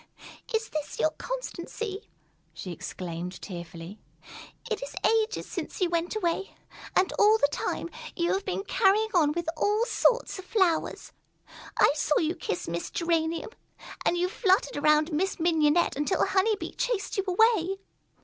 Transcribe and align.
"Is 0.51 0.69
this 0.69 0.97
your 0.99 1.11
constancy?" 1.11 2.09
she 2.55 2.71
exclaimed 2.71 3.39
tearfully. 3.39 3.99
"It 4.67 4.81
is 4.81 4.95
ages 5.05 5.45
since 5.45 5.79
you 5.79 5.91
went 5.91 6.15
away, 6.15 6.55
and 6.95 7.13
all 7.19 7.37
the 7.37 7.47
time, 7.51 7.87
you 8.15 8.33
have 8.33 8.43
been 8.43 8.63
carrying 8.63 9.11
on 9.13 9.31
with 9.33 9.47
all 9.55 9.85
sorts 9.85 10.39
of 10.39 10.45
flowers. 10.45 11.11
I 11.77 11.93
saw 11.93 12.17
you 12.17 12.33
kiss 12.33 12.67
Miss 12.67 12.89
Geranium, 12.89 13.51
and 14.03 14.17
you 14.17 14.27
fluttered 14.27 14.75
around 14.75 15.11
Miss 15.11 15.39
Mignonette 15.39 15.95
until 15.95 16.25
Honey 16.25 16.55
Bee 16.55 16.73
chased 16.73 17.17
you 17.17 17.23
away. 17.27 17.77